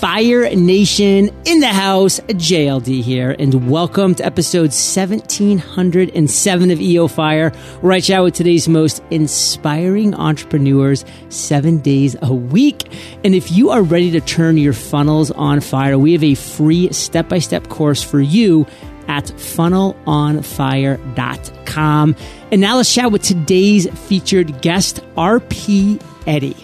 [0.00, 2.18] Fire Nation in the house.
[2.20, 7.50] JLD here, and welcome to episode 1707 of EO Fire,
[7.82, 12.90] where I chat with today's most inspiring entrepreneurs seven days a week.
[13.24, 16.90] And if you are ready to turn your funnels on fire, we have a free
[16.94, 18.66] step by step course for you
[19.06, 22.16] at funnelonfire.com.
[22.50, 26.56] And now let's chat with today's featured guest, RP Eddy.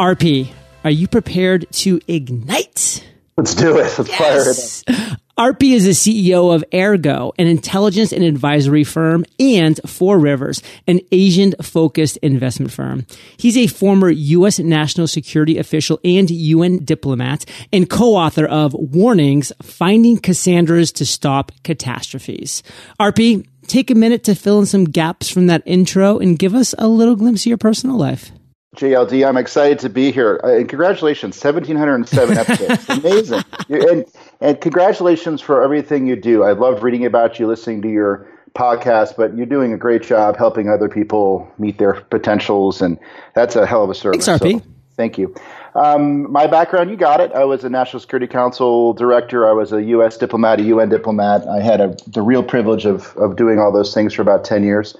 [0.00, 0.52] RP,
[0.84, 3.06] are you prepared to ignite?
[3.36, 3.98] Let's do it.
[3.98, 4.82] Let's yes.
[4.84, 5.18] fire it up.
[5.38, 11.00] RP is the CEO of Ergo, an intelligence and advisory firm, and Four Rivers, an
[11.10, 13.06] Asian focused investment firm.
[13.38, 14.58] He's a former U.S.
[14.58, 22.62] national security official and UN diplomat and co-author of Warnings, Finding Cassandras to Stop Catastrophes.
[23.00, 26.74] RP, take a minute to fill in some gaps from that intro and give us
[26.76, 28.32] a little glimpse of your personal life.
[28.76, 30.40] JLD, I'm excited to be here.
[30.42, 32.88] Uh, and congratulations, 1,707 episodes.
[32.88, 33.42] Amazing.
[33.68, 34.06] And,
[34.40, 36.42] and congratulations for everything you do.
[36.42, 40.38] I love reading about you, listening to your podcast, but you're doing a great job
[40.38, 42.80] helping other people meet their potentials.
[42.80, 42.98] And
[43.34, 44.24] that's a hell of a service.
[44.24, 44.62] Thanks, RP.
[44.62, 44.66] So,
[44.96, 45.34] thank you.
[45.74, 47.30] Um, my background, you got it.
[47.32, 49.46] I was a National Security Council director.
[49.46, 50.16] I was a U.S.
[50.16, 51.46] diplomat, a UN diplomat.
[51.46, 54.64] I had a, the real privilege of, of doing all those things for about 10
[54.64, 54.96] years.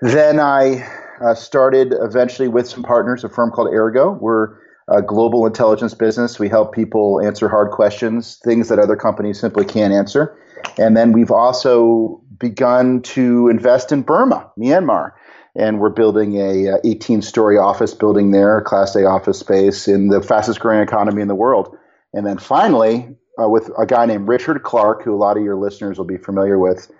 [0.00, 0.84] Then I
[1.24, 4.12] uh, started eventually with some partners, a firm called Ergo.
[4.12, 4.56] We're
[4.88, 6.38] a global intelligence business.
[6.38, 10.36] We help people answer hard questions, things that other companies simply can't answer.
[10.78, 15.12] And then we've also begun to invest in Burma, Myanmar.
[15.54, 20.22] And we're building a 18 story office building there, Class A office space in the
[20.22, 21.76] fastest growing economy in the world.
[22.14, 25.56] And then finally, uh, with a guy named Richard Clarke, who a lot of your
[25.56, 26.90] listeners will be familiar with,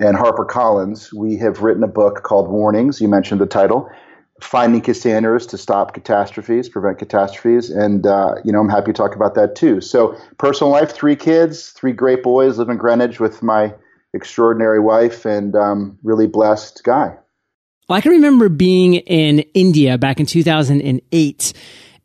[0.00, 3.00] and HarperCollins, we have written a book called Warnings.
[3.00, 3.88] You mentioned the title,
[4.40, 7.70] Finding Cassandras to Stop Catastrophes, Prevent Catastrophes.
[7.70, 9.80] And, uh, you know, I'm happy to talk about that too.
[9.80, 13.74] So, personal life three kids, three great boys, live in Greenwich with my
[14.12, 17.16] extraordinary wife, and um, really blessed guy.
[17.88, 21.52] Well, I can remember being in India back in 2008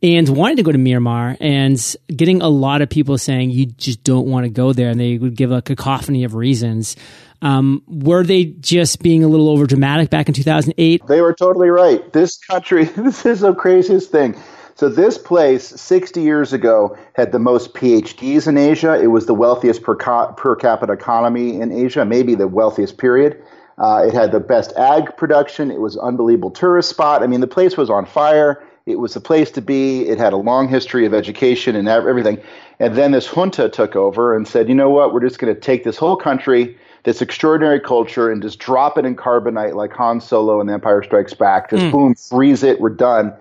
[0.02, 4.04] and wanting to go to Myanmar and getting a lot of people saying you just
[4.04, 4.90] don't want to go there.
[4.90, 6.96] And they would give a cacophony of reasons.
[7.42, 11.08] Um, were they just being a little over dramatic back in 2008?
[11.08, 12.12] They were totally right.
[12.12, 14.36] This country, this is the craziest thing.
[14.76, 18.98] So this place 60 years ago had the most PhDs in Asia.
[18.98, 23.42] It was the wealthiest per, ca- per capita economy in Asia, maybe the wealthiest period.
[23.78, 25.70] Uh, it had the best ag production.
[25.70, 27.24] It was an unbelievable tourist spot.
[27.24, 28.64] I mean, the place was on fire.
[28.86, 30.08] It was the place to be.
[30.08, 32.42] It had a long history of education and everything.
[32.80, 35.14] And then this junta took over and said, you know what?
[35.14, 39.06] We're just going to take this whole country this extraordinary culture and just drop it
[39.06, 41.70] in carbonite like Han Solo and The Empire Strikes Back.
[41.70, 41.92] Just mm.
[41.92, 43.34] boom, freeze it, we're done.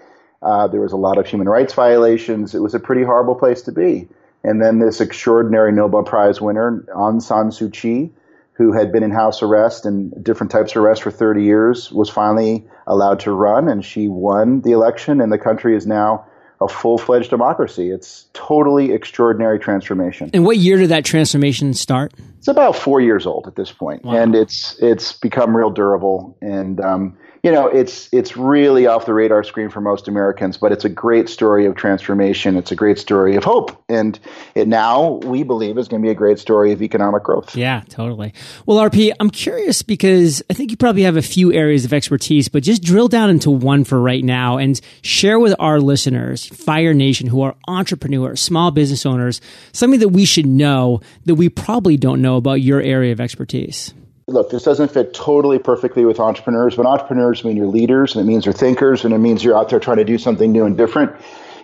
[0.43, 2.55] Uh, there was a lot of human rights violations.
[2.55, 4.09] It was a pretty horrible place to be.
[4.45, 8.13] And then this extraordinary Nobel Prize winner, Aung San Suu Kyi,
[8.53, 12.09] who had been in house arrest and different types of arrest for 30 years, was
[12.09, 16.25] finally allowed to run, and she won the election, and the country is now
[16.61, 17.91] a full fledged democracy.
[17.91, 20.31] It's totally extraordinary transformation.
[20.33, 22.13] And what year did that transformation start?
[22.39, 24.17] It's about four years old at this point, wow.
[24.17, 26.37] and it's it's become real durable.
[26.41, 27.17] And um,
[27.48, 30.88] you know, it's it's really off the radar screen for most Americans, but it's a
[30.91, 32.59] great story of transformation.
[32.59, 34.20] It's a great story of hope, and
[34.54, 37.56] it now we believe is going to be a great story of economic growth.
[37.56, 38.34] Yeah, totally.
[38.66, 42.48] Well, RP, I'm curious because I think you probably have a few areas of expertise,
[42.48, 46.92] but just drill down into one for right now and share with our listeners, Fire
[46.92, 49.41] Nation, who are entrepreneurs, small business owners,
[49.72, 53.94] something that we should know that we probably don't know about your area of expertise
[54.28, 58.28] look, this doesn't fit totally perfectly with entrepreneurs, but entrepreneurs mean you're leaders and it
[58.31, 60.77] means you're thinkers and it means you're out there trying to do something new and
[60.77, 61.12] different.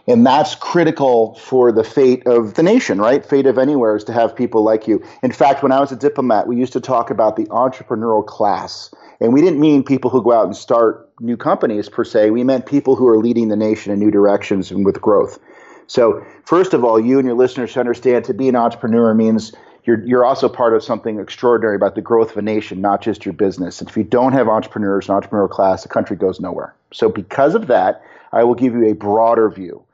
[0.07, 3.25] And that's critical for the fate of the nation, right?
[3.25, 5.03] Fate of anywhere is to have people like you.
[5.23, 8.93] In fact, when I was a diplomat, we used to talk about the entrepreneurial class.
[9.21, 12.31] And we didn't mean people who go out and start new companies per se.
[12.31, 15.39] We meant people who are leading the nation in new directions and with growth.
[15.87, 19.53] So, first of all, you and your listeners should understand to be an entrepreneur means
[19.85, 23.25] you're you're also part of something extraordinary about the growth of a nation, not just
[23.25, 23.81] your business.
[23.81, 26.75] And if you don't have entrepreneurs and entrepreneurial class, the country goes nowhere.
[26.93, 28.03] So because of that,
[28.33, 29.85] I will give you a broader view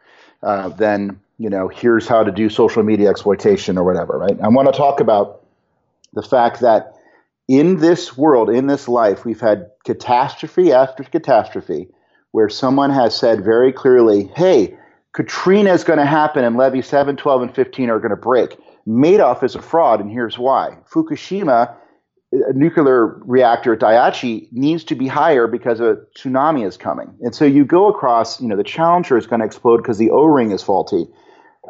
[0.42, 1.69] uh, than you know.
[1.69, 4.16] Here's how to do social media exploitation or whatever.
[4.16, 4.38] Right?
[4.40, 5.44] I want to talk about
[6.12, 6.94] the fact that
[7.48, 11.88] in this world, in this life, we've had catastrophe after catastrophe,
[12.31, 14.76] where someone has said very clearly, "Hey."
[15.12, 18.56] Katrina is going to happen and levee 7, 12, and 15 are going to break
[18.90, 20.76] Madoff is a fraud, and here's why.
[20.90, 21.75] Fukushima,
[22.32, 27.14] a nuclear reactor at Daiichi, needs to be higher because a tsunami is coming.
[27.20, 30.10] And so you go across, you know, the Challenger is going to explode because the
[30.10, 31.06] O ring is faulty.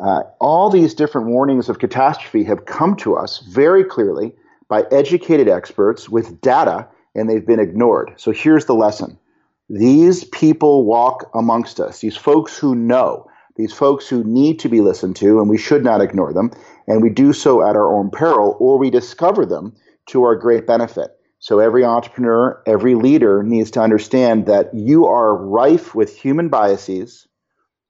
[0.03, 4.33] Uh, all these different warnings of catastrophe have come to us very clearly
[4.69, 8.13] by educated experts with data, and they've been ignored.
[8.17, 9.19] So here's the lesson
[9.69, 13.30] these people walk amongst us, these folks who know,
[13.61, 16.51] these folks who need to be listened to, and we should not ignore them.
[16.87, 19.77] And we do so at our own peril, or we discover them
[20.07, 21.11] to our great benefit.
[21.41, 27.27] So every entrepreneur, every leader needs to understand that you are rife with human biases.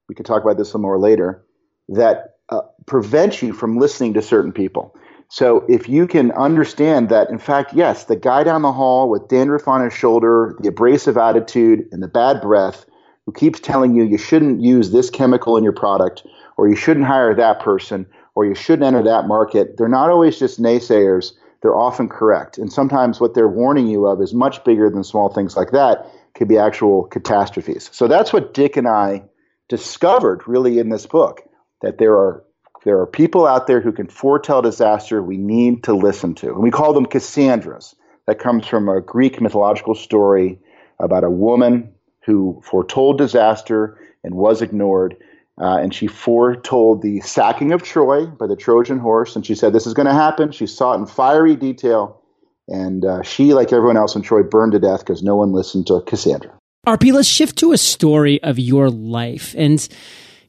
[0.08, 1.44] We can talk about this some more later
[1.88, 4.94] that uh, prevent you from listening to certain people.
[5.28, 9.28] So if you can understand that, in fact, yes, the guy down the hall with
[9.28, 12.86] dandruff on his shoulder, the abrasive attitude, and the bad breath,
[13.26, 16.26] who keeps telling you you shouldn't use this chemical in your product,
[16.56, 20.38] or you shouldn't hire that person, or you shouldn't enter that market, they're not always
[20.38, 21.32] just naysayers.
[21.62, 22.56] They're often correct.
[22.56, 26.06] And sometimes what they're warning you of is much bigger than small things like that,
[26.34, 27.90] could be actual catastrophes.
[27.92, 29.24] So that's what Dick and I
[29.68, 31.42] discovered really in this book
[31.82, 32.44] that there are
[32.84, 36.48] there are people out there who can foretell disaster we need to listen to.
[36.48, 37.94] And we call them Cassandras.
[38.26, 40.58] That comes from a Greek mythological story
[40.98, 41.92] about a woman
[42.24, 45.16] who foretold disaster and was ignored.
[45.60, 49.36] Uh, and she foretold the sacking of Troy by the Trojan horse.
[49.36, 50.52] And she said, This is going to happen.
[50.52, 52.20] She saw it in fiery detail.
[52.68, 55.88] And uh, she, like everyone else in Troy, burned to death because no one listened
[55.88, 56.52] to Cassandra.
[56.86, 59.54] RP, let's shift to a story of your life.
[59.58, 59.86] And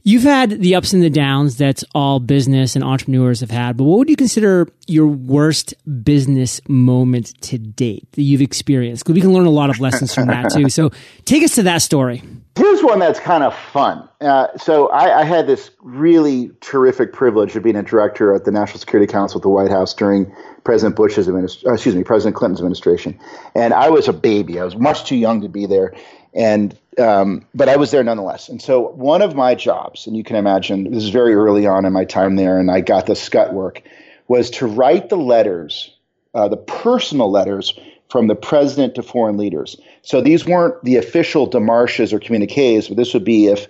[0.04, 3.84] You've had the ups and the downs that all business and entrepreneurs have had, but
[3.84, 9.04] what would you consider your worst business moment to date that you've experienced?
[9.04, 10.62] Because we can learn a lot of lessons from that too.
[10.72, 10.92] So
[11.26, 12.24] take us to that story.
[12.56, 14.08] Here's one that's kind of fun.
[14.22, 18.52] Uh, so I, I, had this really terrific privilege of being a director at the
[18.52, 20.34] National Security Council at the White House during
[20.64, 23.20] President Bush's administration, uh, excuse me, President Clinton's administration.
[23.56, 24.60] And I was a baby.
[24.60, 25.94] I was much too young to be there.
[26.34, 28.50] And um, but I was there nonetheless.
[28.50, 31.86] And so one of my jobs, and you can imagine this is very early on
[31.86, 33.82] in my time there, and I got the scut work,
[34.28, 35.96] was to write the letters,
[36.34, 37.78] uh, the personal letters
[38.10, 39.78] from the president to foreign leaders.
[40.02, 43.68] So these weren't the official demarches or communiques, but this would be if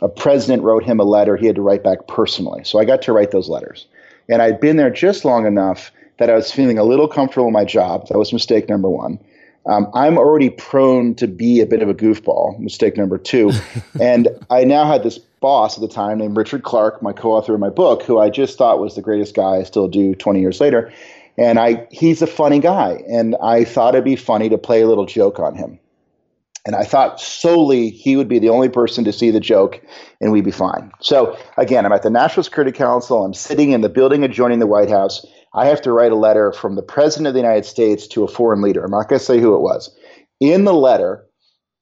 [0.00, 2.62] a president wrote him a letter, he had to write back personally.
[2.64, 3.86] So I got to write those letters.
[4.28, 7.52] And I'd been there just long enough that I was feeling a little comfortable in
[7.52, 8.08] my job.
[8.08, 9.18] That was mistake number one.
[9.66, 13.52] Um, I'm already prone to be a bit of a goofball, mistake number two.
[14.00, 17.60] and I now had this boss at the time named Richard Clarke, my co-author of
[17.60, 19.56] my book, who I just thought was the greatest guy.
[19.56, 20.92] I still do 20 years later.
[21.36, 23.02] And I, he's a funny guy.
[23.08, 25.78] And I thought it'd be funny to play a little joke on him.
[26.66, 29.80] And I thought solely he would be the only person to see the joke
[30.20, 30.92] and we'd be fine.
[31.00, 33.24] So again, I'm at the National Security Council.
[33.24, 35.24] I'm sitting in the building adjoining the White House
[35.54, 38.28] I have to write a letter from the president of the United States to a
[38.28, 38.84] foreign leader.
[38.84, 39.94] I'm not going to say who it was.
[40.38, 41.26] In the letter,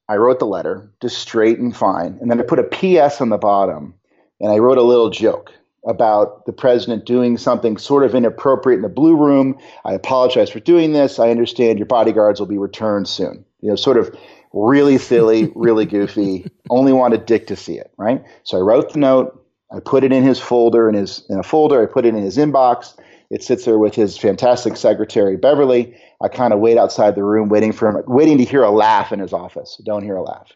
[0.09, 2.19] I wrote the letter just straight and fine.
[2.21, 3.95] And then I put a PS on the bottom
[4.41, 5.53] and I wrote a little joke
[5.87, 9.59] about the president doing something sort of inappropriate in the blue room.
[9.85, 11.19] I apologize for doing this.
[11.19, 13.45] I understand your bodyguards will be returned soon.
[13.61, 14.15] You know, sort of
[14.53, 16.47] really silly, really goofy.
[16.71, 18.25] Only wanted Dick to see it, right?
[18.45, 19.35] So I wrote the note.
[19.71, 21.83] I put it in his folder in his in a folder.
[21.83, 22.95] I put it in his inbox.
[23.31, 25.95] It sits there with his fantastic secretary, Beverly.
[26.23, 29.13] I kind of wait outside the room, waiting for him, waiting to hear a laugh
[29.13, 29.81] in his office.
[29.85, 30.53] Don't hear a laugh.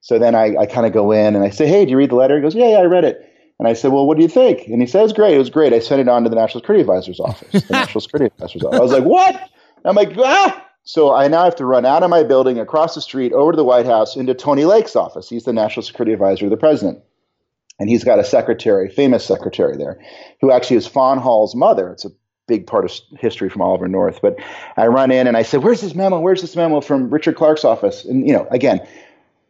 [0.00, 2.10] So then I, I kind of go in and I say, Hey, did you read
[2.10, 2.36] the letter?
[2.36, 3.28] He goes, Yeah, yeah, I read it.
[3.58, 4.66] And I said, Well, what do you think?
[4.68, 5.34] And he says, great.
[5.34, 5.72] It was great.
[5.72, 7.64] I sent it on to the National Security Advisor's office.
[7.64, 8.78] The National Security Advisor's office.
[8.78, 9.34] I was like, What?
[9.34, 10.68] And I'm like, Ah!
[10.84, 13.56] So I now have to run out of my building, across the street, over to
[13.56, 15.28] the White House, into Tony Lake's office.
[15.28, 16.98] He's the National Security Advisor of the President.
[17.82, 19.98] And he's got a secretary, famous secretary there,
[20.40, 21.90] who actually is Fawn Hall's mother.
[21.90, 22.12] It's a
[22.46, 24.20] big part of history from Oliver North.
[24.22, 24.36] But
[24.76, 26.20] I run in and I said, "Where's this memo?
[26.20, 28.86] Where's this memo from Richard Clarke's office?" And you know, again,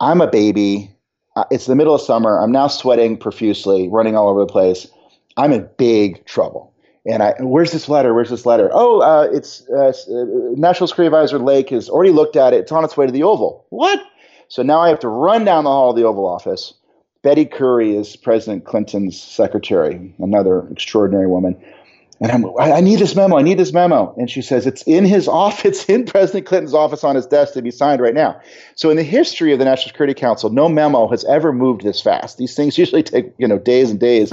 [0.00, 0.90] I'm a baby.
[1.36, 2.40] Uh, it's the middle of summer.
[2.40, 4.86] I'm now sweating profusely, running all over the place.
[5.36, 6.72] I'm in big trouble.
[7.04, 8.14] And I, where's this letter?
[8.14, 8.70] Where's this letter?
[8.72, 10.24] Oh, uh, it's uh, uh
[10.56, 12.60] National Security Advisor Lake has already looked at it.
[12.60, 13.66] It's on its way to the Oval.
[13.68, 14.00] What?
[14.48, 16.72] So now I have to run down the hall of the Oval Office.
[17.23, 21.57] Betty Currie is President Clinton's secretary, another extraordinary woman.
[22.21, 23.37] And I'm, I need this memo.
[23.37, 24.14] I need this memo.
[24.17, 27.62] And she says, it's in his office, in President Clinton's office on his desk to
[27.62, 28.41] be signed right now.
[28.75, 32.00] So in the history of the National Security Council, no memo has ever moved this
[32.00, 32.38] fast.
[32.38, 34.33] These things usually take, you know, days and days.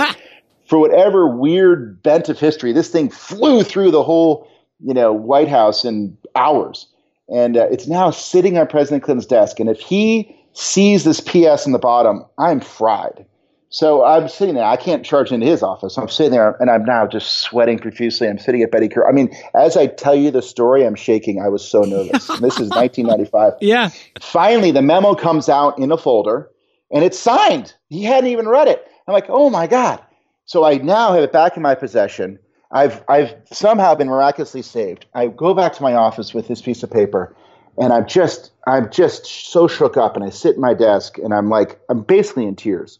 [0.65, 4.48] For whatever weird bent of history, this thing flew through the whole,
[4.79, 6.88] you know, White House in hours.
[7.27, 9.60] And uh, it's now sitting on President Clinton's desk.
[9.60, 13.25] And if he sees this PS in the bottom, I'm fried.
[13.71, 14.65] So I'm sitting there.
[14.65, 15.95] I can't charge into his office.
[15.97, 18.27] I'm sitting there, and I'm now just sweating profusely.
[18.27, 19.07] I'm sitting at Betty Kerr.
[19.07, 21.39] I mean, as I tell you the story, I'm shaking.
[21.39, 22.27] I was so nervous.
[22.39, 23.53] this is 1995.
[23.61, 23.89] Yeah.
[24.21, 26.49] Finally, the memo comes out in a folder,
[26.91, 27.75] and it's signed.
[27.89, 28.87] He hadn't even read it.
[29.07, 30.03] I'm like, oh my god.
[30.45, 32.39] So I now have it back in my possession.
[32.71, 35.05] I've I've somehow been miraculously saved.
[35.13, 37.35] I go back to my office with this piece of paper,
[37.79, 40.15] and I'm just I'm just so shook up.
[40.15, 43.00] And I sit in my desk, and I'm like I'm basically in tears.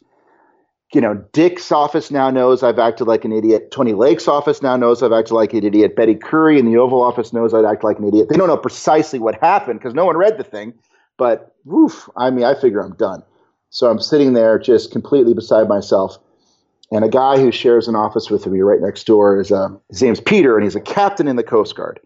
[0.94, 3.70] You know, Dick's office now knows I've acted like an idiot.
[3.70, 5.96] Tony Lake's office now knows I've acted like an idiot.
[5.96, 8.28] Betty Currie in the Oval Office knows I'd act like an idiot.
[8.28, 10.74] They don't know precisely what happened because no one read the thing,
[11.16, 13.22] but woof, I mean, I figure I'm done.
[13.70, 16.18] So I'm sitting there just completely beside myself.
[16.92, 20.02] And a guy who shares an office with me right next door is uh, his
[20.02, 22.00] name's Peter, and he's a captain in the Coast Guard.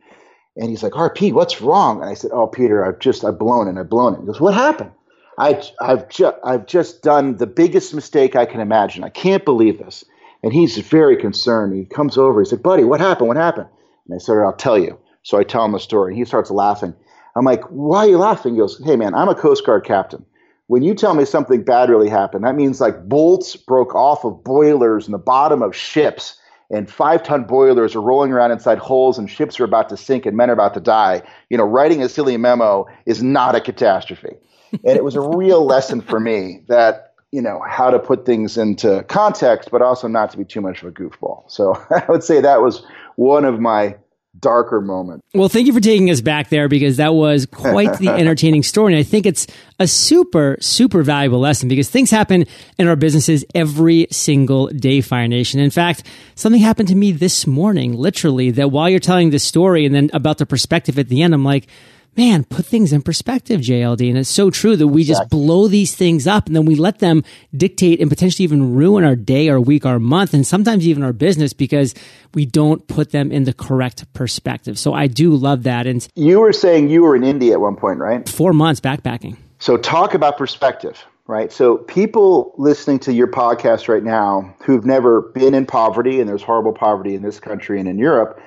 [0.56, 3.68] And he's like, "RP, what's wrong?" And I said, "Oh, Peter, I've just I've blown
[3.68, 3.80] it.
[3.80, 4.92] I've blown it." He goes, "What happened?"
[5.38, 9.04] I, I've just I've just done the biggest mistake I can imagine.
[9.04, 10.06] I can't believe this.
[10.44, 11.76] And he's very concerned.
[11.76, 12.42] He comes over.
[12.42, 13.30] He's like, "Buddy, what happened?
[13.30, 13.68] What happened?"
[14.08, 16.52] And I said, "I'll tell you." So I tell him the story, and he starts
[16.52, 16.94] laughing.
[17.36, 20.26] I'm like, "Why are you laughing?" He goes, "Hey, man, I'm a Coast Guard captain
[20.68, 24.44] when you tell me something bad really happened, that means like bolts broke off of
[24.44, 26.40] boilers in the bottom of ships
[26.70, 30.26] and five ton boilers are rolling around inside holes and ships are about to sink
[30.26, 31.22] and men are about to die.
[31.50, 34.36] You know, writing a silly memo is not a catastrophe.
[34.72, 38.58] and it was a real lesson for me that, you know, how to put things
[38.58, 41.50] into context, but also not to be too much of a goofball.
[41.50, 43.96] So I would say that was one of my
[44.40, 45.24] darker moment.
[45.34, 48.94] Well, thank you for taking us back there because that was quite the entertaining story.
[48.94, 49.48] And I think it's
[49.80, 52.46] a super, super valuable lesson because things happen
[52.78, 55.60] in our businesses every single day, Fire Nation.
[55.60, 56.04] In fact,
[56.36, 60.10] something happened to me this morning, literally, that while you're telling this story and then
[60.14, 61.68] about the perspective at the end, I'm like,
[62.16, 64.10] man, put things in perspective, JLD.
[64.10, 67.00] And it's so true that we just blow these things up and then we let
[67.00, 67.24] them
[67.56, 71.14] dictate and potentially even ruin our day, our week, our month, and sometimes even our
[71.14, 71.94] business because
[72.34, 74.78] we don't put them in the correct perspective.
[74.78, 75.88] So I do love that.
[75.88, 78.28] And you were saying you were in India at one point, right?
[78.28, 79.38] Four months backpacking.
[79.60, 81.04] So talk about perspective.
[81.26, 81.54] Right.
[81.54, 86.44] So people listening to your podcast right now who've never been in poverty, and there's
[86.44, 88.42] horrible poverty in this country and in Europe,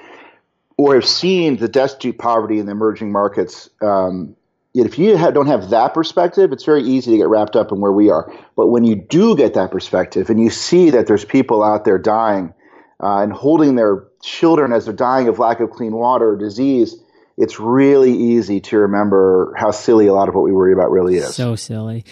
[0.78, 4.37] or have seen the destitute poverty in the emerging markets, um,
[4.75, 7.92] if you don't have that perspective, it's very easy to get wrapped up in where
[7.92, 8.30] we are.
[8.56, 11.99] But when you do get that perspective and you see that there's people out there
[11.99, 12.52] dying
[13.02, 16.95] uh, and holding their children as they're dying of lack of clean water or disease,
[17.38, 21.16] it's really easy to remember how silly a lot of what we worry about really
[21.16, 21.35] is.
[21.35, 22.04] So silly.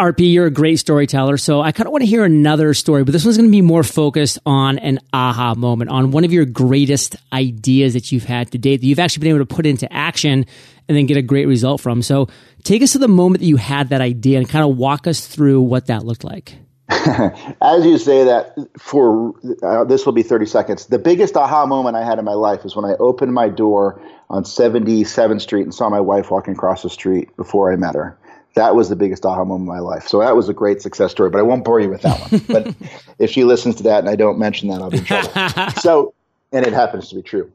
[0.00, 1.36] RP, you're a great storyteller.
[1.36, 3.60] So I kind of want to hear another story, but this one's going to be
[3.60, 8.50] more focused on an aha moment, on one of your greatest ideas that you've had
[8.52, 10.46] to date that you've actually been able to put into action
[10.88, 12.00] and then get a great result from.
[12.00, 12.28] So
[12.62, 15.26] take us to the moment that you had that idea and kind of walk us
[15.26, 16.56] through what that looked like.
[16.88, 20.86] As you say that, for uh, this will be 30 seconds.
[20.86, 24.00] The biggest aha moment I had in my life was when I opened my door
[24.30, 28.18] on 77th Street and saw my wife walking across the street before I met her
[28.54, 30.08] that was the biggest aha moment of my life.
[30.08, 32.40] So that was a great success story, but I won't bore you with that one.
[32.48, 32.74] but
[33.18, 35.70] if she listens to that and I don't mention that, I'll be in trouble.
[35.80, 36.14] so,
[36.52, 37.50] and it happens to be true.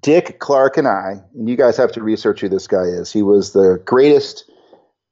[0.00, 3.12] Dick Clarke and I, and you guys have to research who this guy is.
[3.12, 4.50] He was the greatest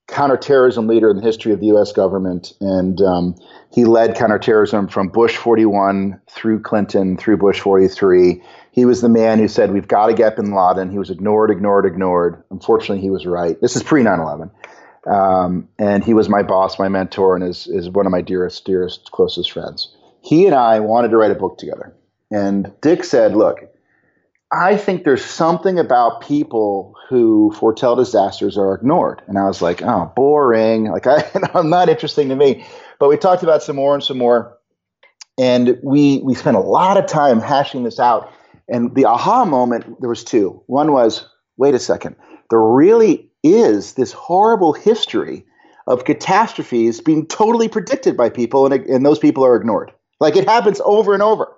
[0.06, 1.92] counterterrorism leader in the history of the U.S.
[1.92, 3.36] government, and um,
[3.70, 8.42] he led counterterrorism from Bush 41 through Clinton through Bush 43.
[8.72, 10.90] He was the man who said we've got to get Bin Laden.
[10.90, 12.42] He was ignored, ignored, ignored.
[12.50, 13.60] Unfortunately, he was right.
[13.60, 14.50] This is pre 9/11.
[15.06, 18.64] Um, and he was my boss, my mentor, and is, is one of my dearest,
[18.64, 19.94] dearest, closest friends.
[20.22, 21.94] He and I wanted to write a book together.
[22.30, 23.60] And Dick said, Look,
[24.52, 29.22] I think there's something about people who foretell disasters are ignored.
[29.26, 30.90] And I was like, Oh, boring.
[30.90, 32.64] Like, I, I'm not interesting to me.
[32.98, 34.56] But we talked about some more and some more.
[35.38, 38.30] And we, we spent a lot of time hashing this out.
[38.68, 40.62] And the aha moment, there was two.
[40.66, 41.26] One was,
[41.56, 42.16] wait a second,
[42.50, 45.44] there really is this horrible history
[45.86, 49.92] of catastrophes being totally predicted by people and, and those people are ignored.
[50.20, 51.56] Like it happens over and over.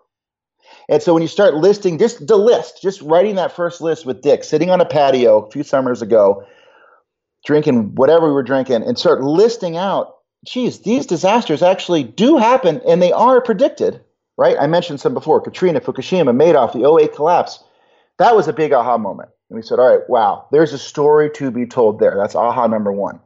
[0.89, 4.23] And so when you start listing just the list, just writing that first list with
[4.23, 6.45] Dick, sitting on a patio a few summers ago,
[7.45, 12.81] drinking whatever we were drinking, and start listing out, geez, these disasters actually do happen
[12.87, 14.01] and they are predicted,
[14.37, 14.57] right?
[14.59, 17.63] I mentioned some before Katrina, Fukushima, Madoff, the 08 collapse.
[18.19, 19.31] That was a big aha moment.
[19.53, 22.15] And we said, all right, wow, there's a story to be told there.
[22.17, 23.21] That's aha number one.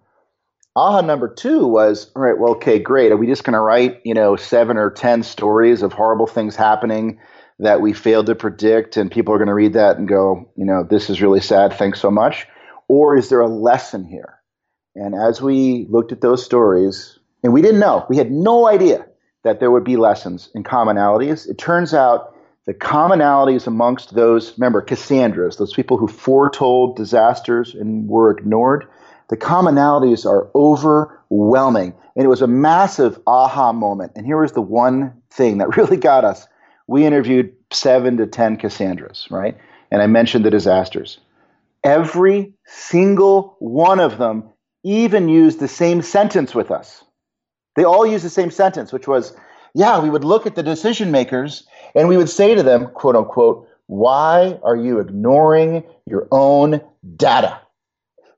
[0.75, 3.12] Aha number two was, all right, well, okay, great.
[3.12, 6.56] Are we just going to write, you know, seven or 10 stories of horrible things
[6.56, 7.21] happening
[7.61, 10.64] that we failed to predict and people are going to read that and go, you
[10.64, 11.73] know, this is really sad.
[11.73, 12.49] Thanks so much.
[12.88, 14.35] Or is there a lesson here?
[14.97, 19.06] And as we looked at those stories, and we didn't know, we had no idea
[19.45, 21.49] that there would be lessons and commonalities.
[21.49, 22.35] It turns out
[22.66, 28.87] the commonalities amongst those, remember, Cassandras, those people who foretold disasters and were ignored,
[29.28, 31.94] The commonalities are overwhelming.
[32.14, 34.12] And it was a massive aha moment.
[34.16, 36.46] And here was the one thing that really got us.
[36.88, 39.56] We interviewed seven to 10 Cassandras, right?
[39.90, 41.18] And I mentioned the disasters.
[41.85, 44.50] Every single one of them
[44.82, 47.04] even used the same sentence with us.
[47.76, 49.37] They all used the same sentence, which was,
[49.75, 53.16] yeah, we would look at the decision makers and we would say to them, quote
[53.16, 56.80] unquote, why are you ignoring your own
[57.16, 57.60] data?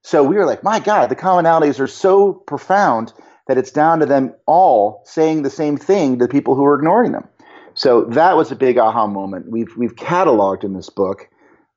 [0.02, 3.12] So we were like, my God, the commonalities are so profound
[3.46, 6.74] that it's down to them all saying the same thing to the people who are
[6.74, 7.28] ignoring them.
[7.74, 9.50] So that was a big aha moment.
[9.50, 11.28] We've we've cataloged in this book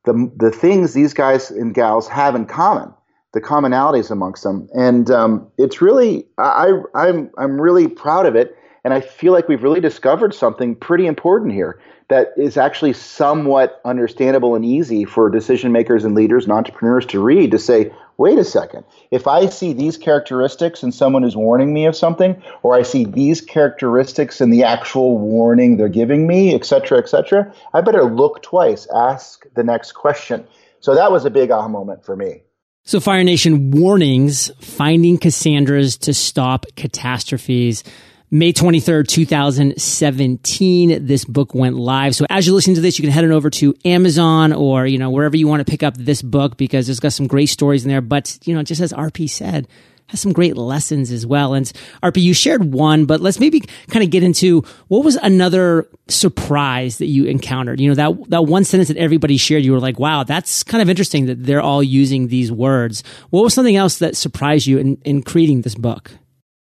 [0.05, 2.93] the the things these guys and gals have in common,
[3.33, 8.55] the commonalities amongst them, and um, it's really I I'm I'm really proud of it,
[8.83, 13.79] and I feel like we've really discovered something pretty important here that is actually somewhat
[13.85, 18.37] understandable and easy for decision makers and leaders and entrepreneurs to read to say, wait
[18.37, 22.75] a second, if I see these characteristics and someone is warning me of something, or
[22.75, 27.53] I see these characteristics in the actual warning they're giving me, et cetera, et cetera,
[27.73, 30.45] I better look twice, ask the next question.
[30.81, 32.43] So that was a big aha moment for me.
[32.83, 37.83] So Fire Nation warnings, finding Cassandras to stop catastrophes.
[38.33, 42.15] May 23rd, 2017, this book went live.
[42.15, 44.97] So as you're listening to this, you can head on over to Amazon or, you
[44.97, 47.83] know, wherever you want to pick up this book because it's got some great stories
[47.83, 47.99] in there.
[47.99, 49.67] But, you know, just as RP said,
[50.07, 51.53] has some great lessons as well.
[51.53, 51.65] And
[52.01, 53.59] RP, you shared one, but let's maybe
[53.89, 57.81] kind of get into what was another surprise that you encountered?
[57.81, 60.81] You know, that, that one sentence that everybody shared, you were like, wow, that's kind
[60.81, 63.03] of interesting that they're all using these words.
[63.29, 66.11] What was something else that surprised you in, in creating this book?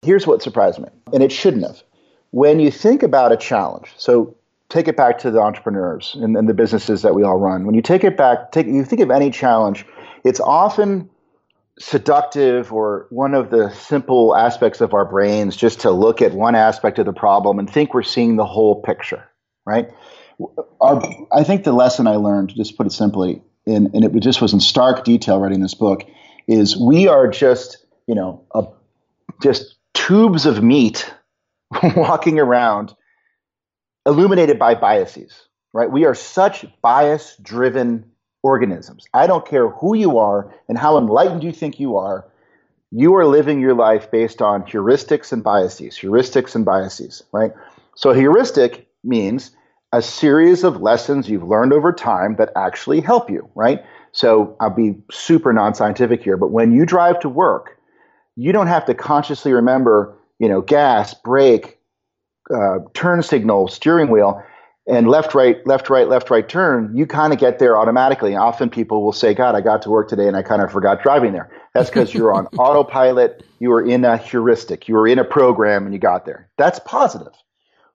[0.04, 1.84] Here's what surprised me, and it shouldn't have.
[2.32, 4.36] When you think about a challenge, so
[4.70, 7.66] take it back to the entrepreneurs and, and the businesses that we all run.
[7.66, 9.86] When you take it back, take you think of any challenge,
[10.24, 11.10] it's often
[11.78, 16.56] seductive or one of the simple aspects of our brains just to look at one
[16.56, 19.28] aspect of the problem and think we're seeing the whole picture,
[19.66, 19.90] right?
[20.80, 21.02] Our,
[21.34, 24.54] I think the lesson I learned, just put it simply, and, and it just was
[24.54, 26.04] in stark detail writing this book,
[26.48, 28.66] is we are just, you know, a,
[29.42, 31.12] just tubes of meat
[31.96, 32.94] walking around
[34.06, 35.92] illuminated by biases, right?
[35.92, 38.06] We are such bias driven
[38.44, 39.06] organisms.
[39.14, 42.26] I don't care who you are and how enlightened you think you are.
[42.92, 47.54] You are living your life based on heuristics and biases, heuristics and biases, right?
[47.96, 49.52] So, heuristic means
[49.94, 53.84] a series of lessons you've learned over time that actually help you, right?
[54.12, 57.78] So, I'll be super non scientific here, but when you drive to work,
[58.36, 61.80] you don't have to consciously remember, you know, gas, brake,
[62.54, 64.44] uh, turn signal, steering wheel,
[64.88, 66.96] and left, right, left, right, left, right turn.
[66.96, 68.34] You kind of get there automatically.
[68.34, 70.72] And Often people will say, God, I got to work today and I kind of
[70.72, 71.52] forgot driving there.
[71.74, 73.46] That's because you're on autopilot.
[73.60, 74.88] You were in a heuristic.
[74.88, 76.50] You were in a program and you got there.
[76.58, 77.34] That's positive.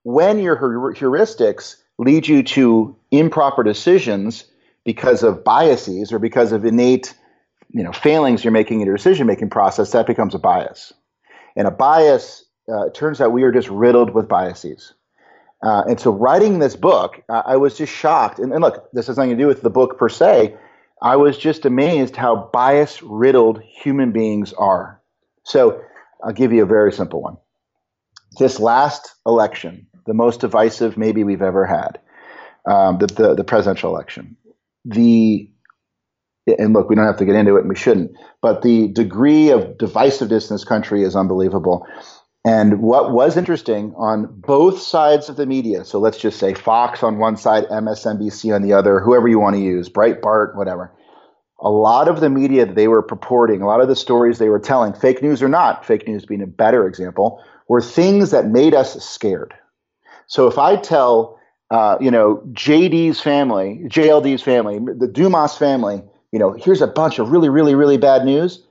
[0.04, 4.44] When your heuristics lead you to improper decisions
[4.84, 7.14] because of biases or because of innate
[7.76, 10.94] you know failings you're making in your decision making process, that becomes a bias.
[11.56, 14.94] And a bias, uh, turns out we are just riddled with biases.
[15.62, 18.38] Uh, and so, writing this book, uh, I was just shocked.
[18.38, 20.56] And, and, look, this has nothing to do with the book per se.
[21.02, 25.00] I was just amazed how bias riddled human beings are.
[25.44, 25.82] So,
[26.24, 27.36] I'll give you a very simple one.
[28.38, 32.00] This last election, the most divisive maybe we've ever had,
[32.66, 34.36] um, the, the, the presidential election,
[34.84, 35.50] the
[36.46, 38.12] and look, we don't have to get into it, and we shouldn't.
[38.40, 41.86] But the degree of divisiveness in this country is unbelievable.
[42.44, 47.02] And what was interesting on both sides of the media, so let's just say Fox
[47.02, 50.92] on one side, MSNBC on the other, whoever you want to use, Breitbart, whatever.
[51.58, 54.48] A lot of the media that they were purporting, a lot of the stories they
[54.48, 58.46] were telling, fake news or not, fake news being a better example, were things that
[58.46, 59.52] made us scared.
[60.28, 61.40] So if I tell,
[61.72, 66.00] uh, you know, JD's family, JLD's family, the Dumas family,
[66.36, 68.62] you know, here's a bunch of really, really, really bad news.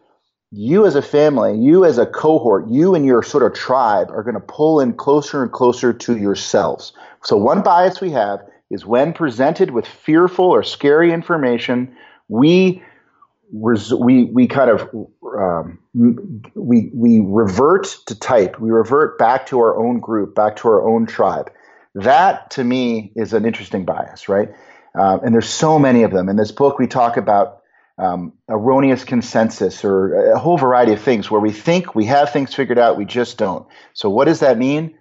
[0.51, 4.21] You as a family, you as a cohort, you and your sort of tribe are
[4.21, 6.93] going to pull in closer and closer to yourselves.
[7.23, 11.97] So, one bias we have is when presented with fearful or scary information,
[12.27, 12.83] we
[13.51, 14.87] we we kind of
[15.39, 18.59] um, we we revert to type.
[18.59, 21.51] We revert back to our own group, back to our own tribe.
[21.95, 24.53] That to me is an interesting bias, right?
[24.97, 26.29] Uh, and there's so many of them.
[26.29, 27.61] In this book, we talk about
[27.97, 32.53] um, erroneous consensus or a whole variety of things where we think we have things
[32.53, 33.67] figured out, we just don't.
[33.93, 34.95] So, what does that mean?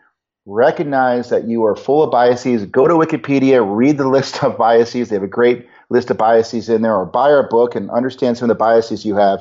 [0.46, 2.66] Recognize that you are full of biases.
[2.66, 5.08] Go to Wikipedia, read the list of biases.
[5.08, 8.36] They have a great list of biases in there, or buy our book and understand
[8.38, 9.40] some of the biases you have,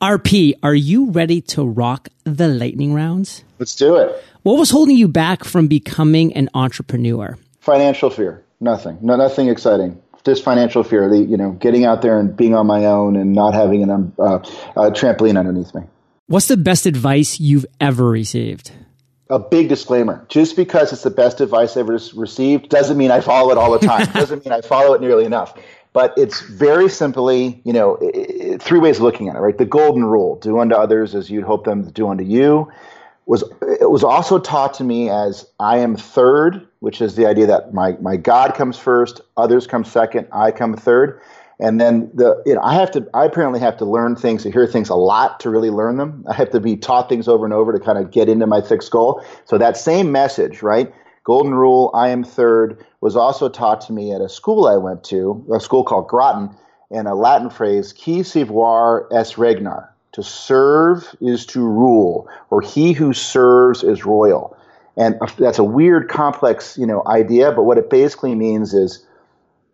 [0.02, 3.44] RP, are you ready to rock the lightning rounds?
[3.58, 4.24] Let's do it.
[4.44, 7.36] What was holding you back from becoming an entrepreneur?
[7.60, 8.42] Financial fear.
[8.60, 8.96] Nothing.
[9.02, 10.00] No, nothing exciting.
[10.24, 11.10] Just financial fear.
[11.10, 13.90] The, you know, getting out there and being on my own and not having an
[13.90, 14.38] um, uh,
[14.74, 15.82] a trampoline underneath me.
[16.28, 18.72] What's the best advice you've ever received?
[19.28, 20.26] a big disclaimer.
[20.28, 23.70] Just because it's the best advice I've ever received doesn't mean I follow it all
[23.70, 24.06] the time.
[24.12, 25.56] doesn't mean I follow it nearly enough.
[25.92, 27.96] But it's very simply, you know,
[28.60, 29.58] three ways of looking at it, right?
[29.58, 32.70] The golden rule: do unto others as you'd hope them to do unto you
[33.30, 37.46] was it was also taught to me as I am third, which is the idea
[37.46, 41.20] that my my God comes first, others come second, I come third.
[41.60, 44.50] And then the you know I have to I apparently have to learn things to
[44.50, 46.24] hear things a lot to really learn them.
[46.28, 48.60] I have to be taught things over and over to kind of get into my
[48.60, 49.24] thick skull.
[49.44, 50.92] So that same message, right?
[51.24, 55.04] Golden rule, I am third, was also taught to me at a school I went
[55.04, 56.54] to, a school called Groton,
[56.90, 62.92] and a Latin phrase, cui servire est regnare, to serve is to rule, or he
[62.92, 64.56] who serves is royal.
[64.96, 67.52] And that's a weird, complex, you know, idea.
[67.52, 69.06] But what it basically means is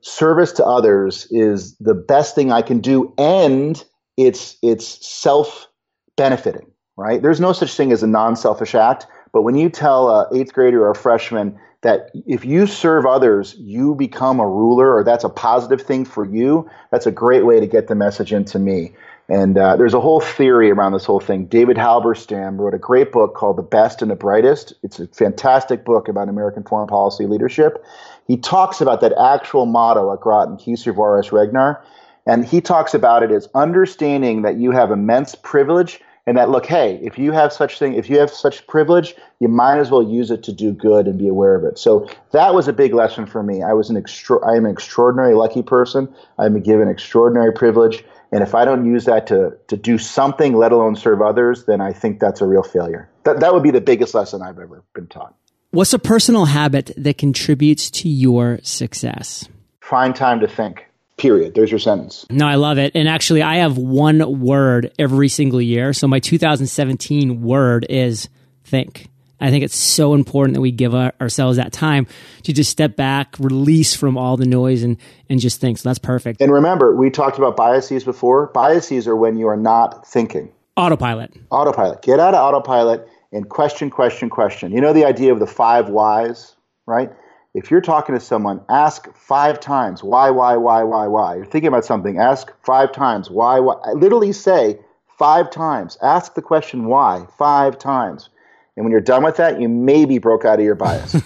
[0.02, 3.82] service to others is the best thing I can do, and
[4.16, 5.68] it's it's self
[6.16, 6.70] benefiting.
[6.98, 7.20] Right?
[7.20, 9.06] There's no such thing as a non-selfish act.
[9.36, 13.54] But when you tell a eighth grader or a freshman that if you serve others,
[13.58, 17.60] you become a ruler, or that's a positive thing for you, that's a great way
[17.60, 18.94] to get the message into me.
[19.28, 21.44] And uh, there's a whole theory around this whole thing.
[21.44, 24.72] David Halberstam wrote a great book called The Best and the Brightest.
[24.82, 27.84] It's a fantastic book about American foreign policy leadership.
[28.26, 31.82] He talks about that actual motto at Groton, si regnar.
[32.24, 36.66] And he talks about it as understanding that you have immense privilege and that look,
[36.66, 40.02] hey, if you have such thing, if you have such privilege, you might as well
[40.02, 41.78] use it to do good and be aware of it.
[41.78, 43.62] So that was a big lesson for me.
[43.62, 46.12] I was an extra, I am an extraordinary lucky person.
[46.38, 50.72] I'm given extraordinary privilege and if I don't use that to, to do something, let
[50.72, 53.08] alone serve others, then I think that's a real failure.
[53.24, 55.34] That, that would be the biggest lesson I've ever been taught.
[55.70, 59.48] What's a personal habit that contributes to your success?
[59.80, 60.86] Find time to think.
[61.18, 61.54] Period.
[61.54, 62.26] There's your sentence.
[62.28, 62.92] No, I love it.
[62.94, 65.92] And actually, I have one word every single year.
[65.92, 68.28] So my 2017 word is
[68.64, 69.08] think.
[69.40, 72.06] I think it's so important that we give our, ourselves that time
[72.44, 74.96] to just step back, release from all the noise, and
[75.28, 75.78] and just think.
[75.78, 76.40] So that's perfect.
[76.40, 78.46] And remember, we talked about biases before.
[78.48, 80.52] Biases are when you are not thinking.
[80.76, 81.34] Autopilot.
[81.50, 82.02] Autopilot.
[82.02, 84.72] Get out of autopilot and question, question, question.
[84.72, 86.54] You know the idea of the five whys,
[86.86, 87.10] right?
[87.56, 91.36] If you're talking to someone, ask five times why, why, why, why, why.
[91.36, 93.76] You're thinking about something, ask five times why, why.
[93.82, 94.78] I literally say
[95.18, 95.96] five times.
[96.02, 98.28] Ask the question why five times
[98.76, 101.14] And when you're done with that, you maybe broke out of your bias.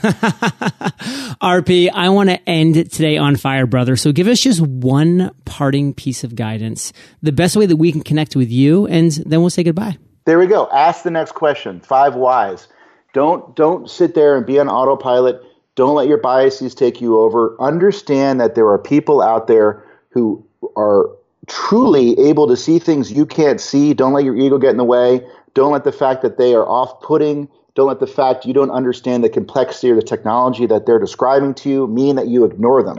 [1.43, 3.97] RP, I want to end today on fire, brother.
[3.97, 8.03] So give us just one parting piece of guidance, the best way that we can
[8.03, 9.99] connect with you, and then we'll say goodbye.
[10.27, 10.69] There we go.
[10.71, 11.81] Ask the next question.
[11.81, 12.69] Five whys.
[13.15, 15.43] Don't don't sit there and be on autopilot.
[15.81, 17.57] Don't let your biases take you over.
[17.59, 21.09] Understand that there are people out there who are
[21.47, 23.95] truly able to see things you can't see.
[23.95, 25.27] Don't let your ego get in the way.
[25.55, 28.71] Don't let the fact that they are off putting, don't let the fact you don't
[28.71, 32.83] understand the complexity or the technology that they're describing to you mean that you ignore
[32.83, 32.99] them.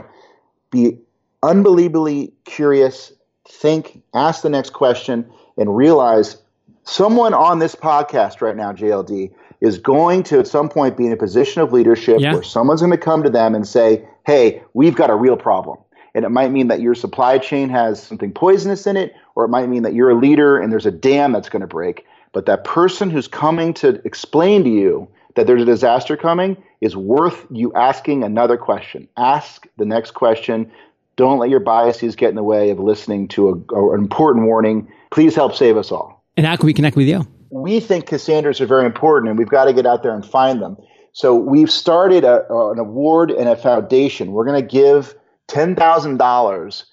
[0.72, 0.98] Be
[1.44, 3.12] unbelievably curious,
[3.46, 6.36] think, ask the next question, and realize
[6.84, 11.12] someone on this podcast right now, JLD, is going to at some point be in
[11.12, 12.34] a position of leadership yeah.
[12.34, 15.78] where someone's going to come to them and say, Hey, we've got a real problem.
[16.14, 19.48] And it might mean that your supply chain has something poisonous in it, or it
[19.48, 22.04] might mean that you're a leader and there's a dam that's going to break.
[22.32, 26.96] But that person who's coming to explain to you that there's a disaster coming is
[26.96, 29.08] worth you asking another question.
[29.16, 30.70] Ask the next question.
[31.16, 34.90] Don't let your biases get in the way of listening to a, an important warning.
[35.10, 36.21] Please help save us all.
[36.36, 37.26] And how can we connect with you?
[37.50, 40.62] We think Cassandras are very important, and we've got to get out there and find
[40.62, 40.76] them.
[41.12, 44.32] So we've started a, an award and a foundation.
[44.32, 45.14] We're going to give
[45.48, 46.84] $10,000.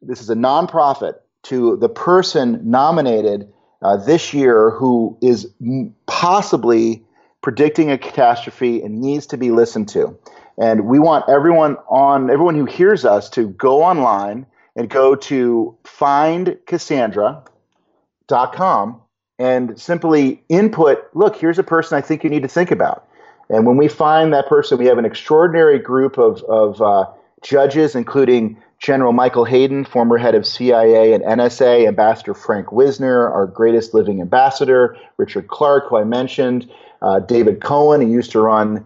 [0.00, 1.14] This is a nonprofit
[1.44, 5.52] to the person nominated uh, this year who is
[6.06, 7.04] possibly
[7.42, 10.18] predicting a catastrophe and needs to be listened to.
[10.58, 15.76] And we want everyone on everyone who hears us to go online and go to
[18.30, 19.00] findcassandra.com
[19.38, 23.06] and simply input, look, here's a person I think you need to think about.
[23.48, 27.06] And when we find that person, we have an extraordinary group of, of uh,
[27.42, 33.46] judges, including General Michael Hayden, former head of CIA and NSA, Ambassador Frank Wisner, our
[33.46, 36.70] greatest living ambassador, Richard Clarke, who I mentioned,
[37.02, 38.84] uh, David Cohen, who used to run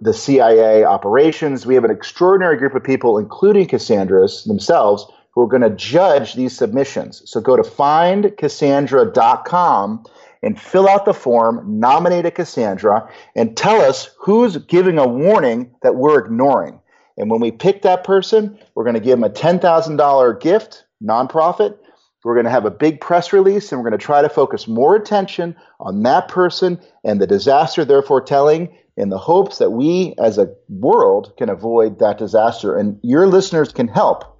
[0.00, 1.64] the CIA operations.
[1.64, 6.34] We have an extraordinary group of people, including Cassandra's themselves, who are going to judge
[6.34, 7.22] these submissions.
[7.26, 10.04] So go to findcassandra.com
[10.42, 15.74] and fill out the form, nominate a Cassandra, and tell us who's giving a warning
[15.82, 16.78] that we're ignoring.
[17.16, 21.78] And when we pick that person, we're going to give them a $10,000 gift, nonprofit.
[22.24, 24.66] We're going to have a big press release and we're going to try to focus
[24.66, 30.14] more attention on that person and the disaster they're foretelling in the hopes that we
[30.18, 32.76] as a world can avoid that disaster.
[32.76, 34.33] And your listeners can help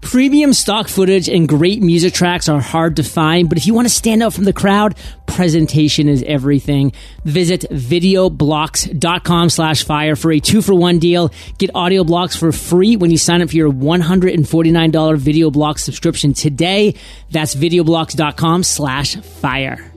[0.00, 3.86] Premium stock footage and great music tracks are hard to find, but if you want
[3.86, 6.92] to stand out from the crowd, presentation is everything.
[7.24, 11.32] Visit videoblocks.com slash fire for a two for one deal.
[11.58, 16.32] Get audio blocks for free when you sign up for your $149 video block subscription
[16.32, 16.94] today.
[17.30, 19.92] That's videoblocks.com slash fire.